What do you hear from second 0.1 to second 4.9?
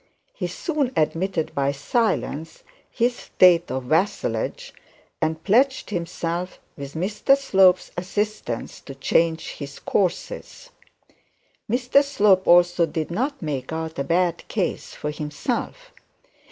He soon admitted by silence his state of vassalage,